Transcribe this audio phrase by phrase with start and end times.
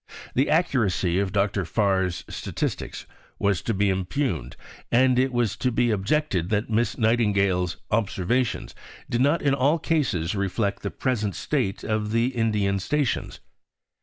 [0.33, 1.63] The accuracy of Dr.
[1.63, 3.05] Farr's statistics
[3.37, 4.55] was to be impugned;
[4.91, 8.73] and it was to be objected that Miss Nightingale's "Observations"
[9.11, 13.41] did not in all cases reflect the present state of the Indian stations.